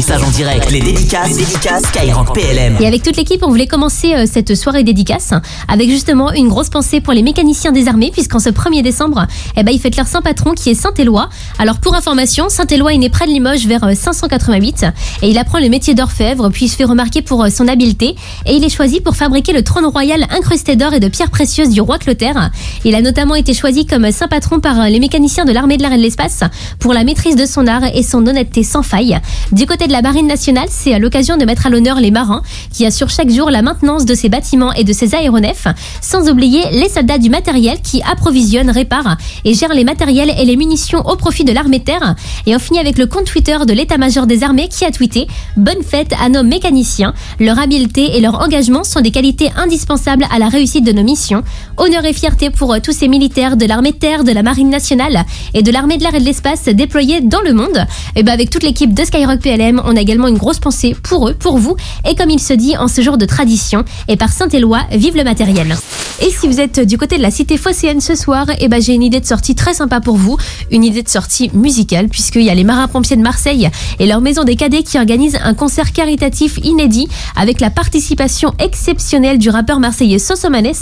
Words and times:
ton 0.00 0.24
en 0.24 0.30
direct. 0.30 0.70
Les 0.70 0.80
dédicaces, 0.80 1.36
dédicaces 1.36 1.82
Skyrock 1.84 2.32
PLM. 2.32 2.78
Et 2.80 2.86
avec 2.86 3.02
toute 3.02 3.16
l'équipe, 3.16 3.42
on 3.42 3.48
voulait 3.48 3.66
commencer 3.66 4.14
euh, 4.14 4.24
cette 4.30 4.54
soirée 4.54 4.84
dédicace 4.84 5.34
avec 5.68 5.90
justement 5.90 6.32
une 6.32 6.48
grosse 6.48 6.70
pensée 6.70 7.00
pour 7.02 7.12
les 7.12 7.22
mécaniciens 7.22 7.72
des 7.72 7.88
armées, 7.88 8.10
puisqu'en 8.10 8.38
ce 8.38 8.48
1er 8.48 8.82
décembre, 8.82 9.26
eh 9.54 9.62
ben, 9.62 9.70
il 9.70 9.78
fête 9.78 9.96
leur 9.96 10.06
saint 10.06 10.22
patron 10.22 10.54
qui 10.54 10.70
est 10.70 10.74
Saint-Éloi. 10.74 11.28
Alors 11.58 11.78
pour 11.78 11.94
information, 11.94 12.48
Saint-Éloi 12.48 12.94
est 12.94 12.98
né 12.98 13.10
près 13.10 13.26
de 13.26 13.32
Limoges 13.32 13.66
vers 13.66 13.84
euh, 13.84 13.94
588 13.94 14.86
et 15.22 15.28
il 15.28 15.36
apprend 15.36 15.58
le 15.58 15.68
métier 15.68 15.94
d'orfèvre, 15.94 16.48
puis 16.48 16.66
il 16.66 16.68
se 16.70 16.76
fait 16.76 16.84
remarquer 16.84 17.20
pour 17.20 17.44
euh, 17.44 17.50
son 17.50 17.68
habileté 17.68 18.16
et 18.46 18.54
il 18.56 18.64
est 18.64 18.74
choisi 18.74 19.00
pour 19.00 19.14
fabriquer 19.14 19.52
le 19.52 19.62
trône 19.62 19.84
royal 19.84 20.26
incrusté 20.30 20.74
d'or 20.74 20.94
et 20.94 21.00
de 21.00 21.08
pierres 21.08 21.30
précieuses 21.30 21.68
du 21.68 21.82
roi 21.82 21.98
Clotaire. 21.98 22.50
Il 22.86 22.94
a 22.94 23.02
notamment 23.02 23.34
été 23.34 23.52
choisi 23.52 23.84
comme 23.84 24.10
saint 24.10 24.28
patron 24.28 24.58
par 24.58 24.80
euh, 24.80 24.86
les 24.86 25.00
mécaniciens 25.00 25.44
de 25.44 25.52
l'armée 25.52 25.76
de 25.76 25.82
l'air 25.82 25.92
et 25.92 25.98
de 25.98 26.02
l'espace 26.02 26.40
pour 26.78 26.94
la 26.94 27.04
maîtrise 27.04 27.36
de 27.36 27.44
son 27.44 27.66
art 27.66 27.84
et 27.94 28.02
son 28.02 28.26
honnêteté 28.26 28.62
sans 28.62 28.82
faille. 28.82 29.20
Du 29.52 29.66
côté 29.66 29.81
de 29.86 29.92
la 29.92 30.02
marine 30.02 30.26
nationale, 30.26 30.68
c'est 30.70 30.94
à 30.94 30.98
l'occasion 30.98 31.36
de 31.36 31.44
mettre 31.44 31.66
à 31.66 31.70
l'honneur 31.70 32.00
les 32.00 32.10
marins 32.10 32.42
qui 32.72 32.86
assurent 32.86 33.10
chaque 33.10 33.30
jour 33.30 33.50
la 33.50 33.62
maintenance 33.62 34.04
de 34.04 34.14
ses 34.14 34.28
bâtiments 34.28 34.72
et 34.72 34.84
de 34.84 34.92
ses 34.92 35.14
aéronefs, 35.14 35.66
sans 36.00 36.28
oublier 36.30 36.62
les 36.72 36.88
soldats 36.88 37.18
du 37.18 37.30
matériel 37.30 37.80
qui 37.82 38.02
approvisionnent, 38.02 38.70
réparent 38.70 39.16
et 39.44 39.54
gèrent 39.54 39.74
les 39.74 39.84
matériels 39.84 40.32
et 40.38 40.44
les 40.44 40.56
munitions 40.56 41.00
au 41.06 41.16
profit 41.16 41.44
de 41.44 41.52
l'armée 41.52 41.80
terre. 41.80 42.14
Et 42.46 42.54
on 42.54 42.58
finit 42.58 42.78
avec 42.78 42.98
le 42.98 43.06
compte 43.06 43.24
Twitter 43.24 43.56
de 43.66 43.72
l'état-major 43.72 44.26
des 44.26 44.42
armées 44.42 44.68
qui 44.68 44.84
a 44.84 44.90
tweeté 44.90 45.26
Bonne 45.56 45.82
fête 45.82 46.12
à 46.20 46.28
nos 46.28 46.42
mécaniciens. 46.42 47.14
Leur 47.40 47.58
habileté 47.58 48.16
et 48.16 48.20
leur 48.20 48.40
engagement 48.40 48.84
sont 48.84 49.00
des 49.00 49.10
qualités 49.10 49.50
indispensables 49.56 50.26
à 50.32 50.38
la 50.38 50.48
réussite 50.48 50.84
de 50.84 50.92
nos 50.92 51.02
missions. 51.02 51.42
Honneur 51.76 52.04
et 52.04 52.12
fierté 52.12 52.50
pour 52.50 52.72
euh, 52.74 52.78
tous 52.82 52.92
ces 52.92 53.08
militaires 53.08 53.56
de 53.56 53.66
l'armée 53.66 53.92
terre, 53.92 54.24
de 54.24 54.32
la 54.32 54.42
marine 54.42 54.70
nationale 54.70 55.24
et 55.54 55.62
de 55.62 55.70
l'armée 55.72 55.96
de 55.96 56.02
l'air 56.02 56.14
et 56.14 56.20
de 56.20 56.24
l'espace 56.24 56.64
déployés 56.64 57.20
dans 57.20 57.40
le 57.40 57.52
monde. 57.52 57.86
Et 58.16 58.22
ben 58.22 58.32
avec 58.32 58.50
toute 58.50 58.62
l'équipe 58.62 58.94
de 58.94 59.04
Skyrock 59.04 59.40
PLM, 59.40 59.71
on 59.84 59.96
a 59.96 60.00
également 60.00 60.28
une 60.28 60.38
grosse 60.38 60.58
pensée 60.58 60.96
pour 61.02 61.28
eux, 61.28 61.34
pour 61.34 61.58
vous, 61.58 61.76
et 62.08 62.14
comme 62.14 62.30
il 62.30 62.40
se 62.40 62.52
dit 62.52 62.76
en 62.76 62.88
ce 62.88 63.00
jour 63.00 63.18
de 63.18 63.24
tradition, 63.24 63.84
et 64.08 64.16
par 64.16 64.32
Saint-Éloi, 64.32 64.80
vive 64.92 65.16
le 65.16 65.24
matériel. 65.24 65.76
Et 66.20 66.30
si 66.30 66.46
vous 66.46 66.60
êtes 66.60 66.80
du 66.80 66.98
côté 66.98 67.16
de 67.16 67.22
la 67.22 67.30
cité 67.30 67.56
phocéenne 67.56 68.00
ce 68.00 68.14
soir, 68.14 68.46
et 68.60 68.68
ben 68.68 68.80
j'ai 68.80 68.94
une 68.94 69.02
idée 69.02 69.20
de 69.20 69.26
sortie 69.26 69.54
très 69.54 69.74
sympa 69.74 70.00
pour 70.00 70.16
vous, 70.16 70.36
une 70.70 70.84
idée 70.84 71.02
de 71.02 71.08
sortie 71.08 71.50
musicale, 71.54 72.08
puisqu'il 72.08 72.42
y 72.42 72.50
a 72.50 72.54
les 72.54 72.64
marins-pompiers 72.64 73.16
de 73.16 73.22
Marseille 73.22 73.68
et 73.98 74.06
leur 74.06 74.20
maison 74.20 74.44
des 74.44 74.56
cadets 74.56 74.82
qui 74.82 74.98
organisent 74.98 75.38
un 75.42 75.54
concert 75.54 75.92
caritatif 75.92 76.58
inédit 76.62 77.08
avec 77.36 77.60
la 77.60 77.70
participation 77.70 78.54
exceptionnelle 78.58 79.38
du 79.38 79.50
rappeur 79.50 79.80
marseillais 79.80 80.18
Sosomanes. 80.18 80.72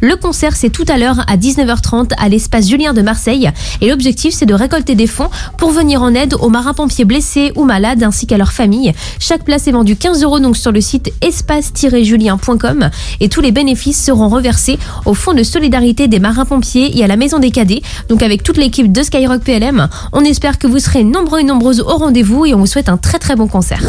Le 0.00 0.16
concert 0.16 0.56
c'est 0.56 0.70
tout 0.70 0.84
à 0.88 0.98
l'heure 0.98 1.20
à 1.28 1.36
19h30 1.36 2.12
à 2.18 2.28
l'espace 2.28 2.68
Julien 2.68 2.92
de 2.92 3.02
Marseille 3.02 3.50
et 3.80 3.88
l'objectif 3.88 4.34
c'est 4.34 4.46
de 4.46 4.54
récolter 4.54 4.94
des 4.94 5.06
fonds 5.06 5.30
pour 5.56 5.70
venir 5.70 6.02
en 6.02 6.14
aide 6.14 6.34
aux 6.34 6.48
marins-pompiers 6.48 7.04
blessés 7.04 7.52
ou 7.56 7.64
malades 7.64 8.02
ainsi 8.02 8.26
qu'à 8.30 8.38
leurs 8.38 8.52
familles. 8.52 8.92
Chaque 9.18 9.44
place 9.44 9.66
est 9.66 9.72
vendue 9.72 9.96
15 9.96 10.22
euros 10.22 10.38
donc 10.38 10.56
sur 10.56 10.70
le 10.70 10.80
site 10.80 11.12
espace-julien.com 11.20 12.90
et 13.18 13.28
tous 13.28 13.40
les 13.40 13.50
bénéfices 13.50 14.00
seront 14.04 14.28
reversés 14.28 14.78
au 15.04 15.14
fonds 15.14 15.34
de 15.34 15.42
solidarité 15.42 16.06
des 16.06 16.20
marins-pompiers 16.20 16.96
et 16.96 17.02
à 17.02 17.08
la 17.08 17.16
maison 17.16 17.40
des 17.40 17.50
cadets. 17.50 17.82
Donc 18.08 18.22
avec 18.22 18.44
toute 18.44 18.56
l'équipe 18.56 18.92
de 18.92 19.02
Skyrock 19.02 19.42
PLM, 19.42 19.88
on 20.12 20.20
espère 20.20 20.58
que 20.58 20.68
vous 20.68 20.78
serez 20.78 21.02
nombreux 21.02 21.40
et 21.40 21.44
nombreuses 21.44 21.80
au 21.80 21.96
rendez-vous 21.96 22.46
et 22.46 22.54
on 22.54 22.58
vous 22.58 22.66
souhaite 22.66 22.88
un 22.88 22.98
très 22.98 23.18
très 23.18 23.34
bon 23.34 23.48
concert. 23.48 23.82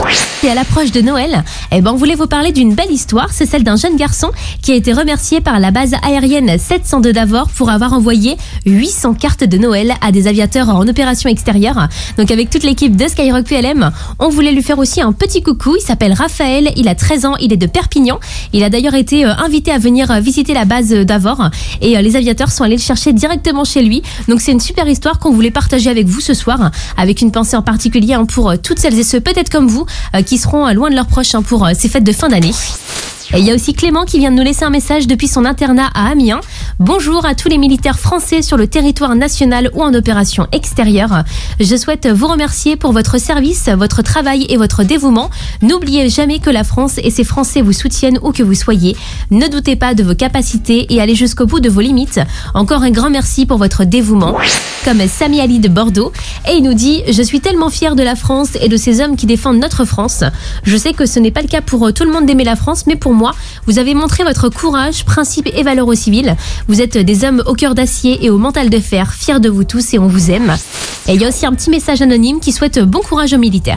Et 0.44 0.50
à 0.50 0.56
l'approche 0.56 0.92
de 0.92 1.02
Noël, 1.02 1.44
eh 1.72 1.81
ben 1.81 1.92
on 1.92 1.95
voulait 1.95 2.16
vous 2.16 2.25
parler 2.25 2.52
d'une 2.52 2.73
belle 2.73 2.92
histoire, 2.92 3.30
c'est 3.31 3.45
celle 3.45 3.64
d'un 3.64 3.75
jeune 3.75 3.95
garçon 3.95 4.31
qui 4.64 4.72
a 4.72 4.75
été 4.75 4.92
remercié 4.92 5.39
par 5.39 5.59
la 5.59 5.69
base 5.69 5.94
aérienne 6.02 6.58
702 6.58 7.14
d'Avor 7.14 7.47
pour 7.50 7.69
avoir 7.69 7.94
envoyé 7.94 8.38
800 8.66 9.14
cartes 9.14 9.44
de 9.44 9.59
Noël 9.59 9.94
à 10.02 10.12
des 10.12 10.25
aviateurs 10.25 10.69
en 10.69 10.88
opération 10.88 11.30
extérieure. 11.30 11.88
Donc 12.17 12.31
avec 12.31 12.50
toute 12.50 12.64
l'équipe 12.64 12.95
de 12.95 13.08
Skyrock 13.08 13.45
PLM, 13.45 13.92
on 14.17 14.31
voulait 14.32 14.52
lui 14.52 14.64
faire 14.64 14.80
aussi 14.80 15.02
un 15.02 15.12
petit 15.12 15.44
coucou. 15.44 15.76
Il 15.78 15.82
s'appelle 15.82 16.14
Raphaël, 16.14 16.72
il 16.76 16.88
a 16.88 16.96
13 16.96 17.26
ans, 17.26 17.36
il 17.38 17.54
est 17.54 17.58
de 17.58 17.68
Perpignan. 17.68 18.20
Il 18.54 18.64
a 18.64 18.70
d'ailleurs 18.70 18.96
été 18.96 19.26
euh, 19.26 19.34
invité 19.36 19.72
à 19.72 19.78
venir 19.78 20.10
euh, 20.12 20.20
visiter 20.20 20.54
la 20.54 20.66
base 20.66 20.94
euh, 20.94 21.04
d'Avor 21.04 21.50
et 21.82 22.02
les 22.02 22.16
aviateurs 22.16 22.52
sont 22.52 22.64
allés 22.64 22.75
le 22.75 22.81
chercher 22.81 23.14
directement 23.14 23.64
chez 23.64 23.81
lui. 23.81 24.02
Donc 24.28 24.41
c'est 24.41 24.52
une 24.52 24.59
super 24.59 24.88
histoire 24.88 25.20
qu'on 25.20 25.31
voulait 25.31 25.52
partager 25.52 25.90
avec 25.90 26.08
vous 26.08 26.22
ce 26.22 26.34
soir, 26.34 26.72
avec 26.97 27.22
une 27.22 27.31
pensée 27.31 27.56
en 27.56 27.62
particulier 27.62 28.14
hein, 28.14 28.25
pour 28.25 28.53
toutes 28.62 28.80
celles 28.80 28.97
et 28.97 29.03
ceux 29.03 29.20
peut-être 29.20 29.50
comme 29.50 29.68
vous 29.68 29.86
qui 30.25 30.38
seront 30.38 30.72
loin 30.74 30.90
de 30.90 30.96
leurs 30.96 31.08
proches 31.08 31.36
hein, 31.36 31.41
pour 31.41 31.68
ces 31.78 31.90
fêtes 31.90 32.03
de 32.03 32.12
fin 32.12 32.30
d'année. 32.30 32.53
Et 33.34 33.40
il 33.40 33.46
y 33.46 33.52
a 33.52 33.56
aussi 33.56 33.74
Clément 33.74 34.03
qui 34.03 34.20
vient 34.20 34.31
de 34.31 34.36
nous 34.36 34.44
laisser 34.44 34.66
un 34.66 34.70
message 34.70 35.08
depuis 35.08 35.28
son 35.28 35.46
internat 35.46 35.90
à 35.94 36.09
Amiens. 36.09 36.41
Bonjour 36.80 37.26
à 37.26 37.36
tous 37.36 37.50
les 37.50 37.58
militaires 37.58 38.00
français 38.00 38.42
sur 38.42 38.58
le 38.58 38.68
territoire 38.68 39.16
national 39.16 39.70
ou 39.74 39.84
en 39.84 39.94
opération 39.94 40.48
extérieure. 40.52 41.24
Je 41.59 41.76
souhaite 41.76 42.08
vous 42.08 42.28
remercier 42.28 42.76
pour 42.76 42.92
votre 42.92 43.20
service, 43.20 43.70
votre 43.70 44.02
travail 44.02 44.46
et 44.50 44.58
votre 44.58 44.84
dévouement. 44.84 45.30
N'oubliez 45.62 46.09
jamais 46.09 46.40
que 46.40 46.50
la 46.50 46.64
France 46.64 47.00
et 47.04 47.12
ses 47.12 47.24
Français 47.24 47.62
vous 47.62 47.74
soutiennent 47.74 48.20
où 48.22 48.32
que 48.32 48.44
vous 48.44 48.56
soyez. 48.56 48.96
Ne 49.30 49.48
doutez 49.48 49.76
pas 49.76 49.94
de 49.94 50.04
vos 50.04 50.16
capacités 50.16 50.94
et 50.94 51.02
allez 51.02 51.16
jusqu'au 51.16 51.46
bout 51.46 51.59
de 51.59 51.70
vos 51.70 51.82
limites. 51.82 52.20
Encore 52.54 52.84
un 52.84 52.92
grand 52.92 53.09
merci 53.09 53.46
pour 53.46 53.58
votre 53.58 53.84
dévouement. 53.84 54.38
Comme 54.84 55.08
Sami 55.08 55.42
Ali 55.42 55.59
de 55.59 55.68
Bordeaux. 55.68 56.12
Et 56.50 56.53
il 56.56 56.64
nous 56.64 56.74
dit 56.74 57.03
Je 57.08 57.22
suis 57.22 57.40
tellement 57.40 57.69
fier 57.69 57.96
de 57.96 58.03
la 58.03 58.16
France 58.16 58.50
et 58.62 58.68
de 58.68 58.78
ces 58.78 59.02
hommes 59.02 59.16
qui 59.16 59.25
défendent 59.25 59.59
notre 59.59 59.86
France. 59.86 60.24
Je 60.64 60.78
sais 60.78 60.94
que 60.94 61.06
ce 61.06 61.19
n'est 61.19 61.31
pas 61.31 61.42
le 61.42 61.47
cas 61.47 61.62
pour 61.62 61.94
tout 61.94 62.03
le 62.03 62.12
monde 62.12 62.25
d'aimer 62.25 62.44
la 62.44 62.56
France, 62.56 62.86
mais 62.88 62.96
pour 62.96 63.14
moi, 63.14 63.34
vous 63.68 63.80
avez 63.80 63.94
montré 63.94 64.24
votre 64.24 64.50
courage, 64.50 65.06
principes 65.06 65.50
et 65.56 65.64
valeurs 65.64 65.88
au 65.88 65.96
civil. 65.96 66.36
Vous 66.68 66.81
êtes 66.81 66.97
des 66.97 67.24
hommes 67.24 67.44
au 67.46 67.53
cœur 67.53 67.75
d'acier 67.75 68.25
et 68.25 68.30
au 68.30 68.38
mental 68.38 68.70
de 68.70 68.80
fer, 68.80 69.14
fiers 69.14 69.40
de 69.40 69.50
vous 69.50 69.64
tous 69.64 69.94
et 69.94 70.00
on 70.00 70.08
vous 70.08 70.31
aime. 70.31 70.56
Et 71.11 71.16
il 71.16 71.22
y 71.22 71.25
a 71.25 71.27
aussi 71.27 71.45
un 71.45 71.51
petit 71.51 71.69
message 71.69 72.01
anonyme 72.01 72.39
qui 72.39 72.53
souhaite 72.53 72.79
bon 72.79 73.01
courage 73.01 73.33
aux 73.33 73.38
militaires. 73.38 73.75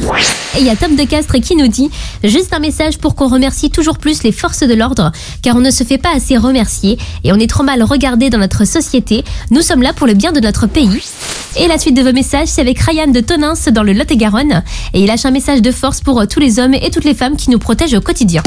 Et 0.56 0.60
il 0.60 0.66
y 0.66 0.70
a 0.70 0.76
Tom 0.76 0.94
de 0.94 1.02
Castres 1.02 1.40
qui 1.40 1.56
nous 1.56 1.66
dit 1.66 1.90
juste 2.22 2.52
un 2.54 2.60
message 2.60 2.98
pour 2.98 3.16
qu'on 3.16 3.26
remercie 3.26 3.70
toujours 3.70 3.98
plus 3.98 4.22
les 4.22 4.30
forces 4.30 4.62
de 4.62 4.72
l'ordre, 4.72 5.10
car 5.42 5.56
on 5.56 5.60
ne 5.60 5.72
se 5.72 5.82
fait 5.82 5.98
pas 5.98 6.14
assez 6.14 6.36
remercier 6.36 6.96
et 7.24 7.32
on 7.32 7.36
est 7.40 7.50
trop 7.50 7.64
mal 7.64 7.82
regardé 7.82 8.30
dans 8.30 8.38
notre 8.38 8.64
société. 8.64 9.24
Nous 9.50 9.62
sommes 9.62 9.82
là 9.82 9.92
pour 9.92 10.06
le 10.06 10.14
bien 10.14 10.30
de 10.30 10.38
notre 10.38 10.68
pays. 10.68 11.02
Et 11.56 11.66
la 11.66 11.76
suite 11.76 11.96
de 11.96 12.02
vos 12.02 12.12
messages, 12.12 12.46
c'est 12.46 12.60
avec 12.60 12.78
Ryan 12.78 13.08
de 13.08 13.18
Tonins 13.18 13.54
dans 13.72 13.82
le 13.82 13.94
Lot-et-Garonne. 13.94 14.62
Et 14.92 15.00
il 15.00 15.06
lâche 15.08 15.24
un 15.24 15.32
message 15.32 15.60
de 15.60 15.72
force 15.72 16.02
pour 16.02 16.20
euh, 16.20 16.26
tous 16.26 16.38
les 16.38 16.60
hommes 16.60 16.74
et 16.74 16.92
toutes 16.92 17.04
les 17.04 17.14
femmes 17.14 17.36
qui 17.36 17.50
nous 17.50 17.58
protègent 17.58 17.94
au 17.94 18.00
quotidien. 18.00 18.44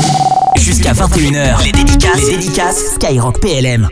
Jusqu'à 0.55 0.93
21h, 0.93 1.61
les 1.65 1.73
dédicaces, 1.73 2.21
les 2.21 2.37
dédicaces 2.37 2.95
Skyrock 2.95 3.41
PLM. 3.41 3.89